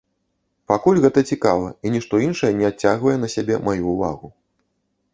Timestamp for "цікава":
1.35-1.67